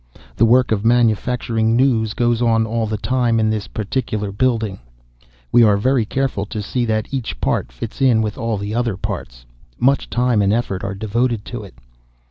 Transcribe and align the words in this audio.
The 0.35 0.45
work 0.47 0.71
of 0.71 0.83
manufacturing 0.83 1.75
news 1.75 2.15
goes 2.15 2.41
on 2.41 2.65
all 2.65 2.87
the 2.87 2.97
time 2.97 3.39
in 3.39 3.51
this 3.51 3.67
particular 3.67 4.31
building. 4.31 4.79
We 5.51 5.61
are 5.61 5.77
very 5.77 6.05
careful 6.05 6.47
to 6.47 6.63
see 6.63 6.85
that 6.85 7.13
each 7.13 7.39
part 7.39 7.71
fits 7.71 8.01
in 8.01 8.23
with 8.23 8.35
all 8.35 8.57
the 8.57 8.73
other 8.73 8.97
parts. 8.97 9.45
Much 9.77 10.09
time 10.09 10.41
and 10.41 10.51
effort 10.51 10.83
are 10.83 10.95
devoted 10.95 11.45
to 11.45 11.61
it." 11.63 11.75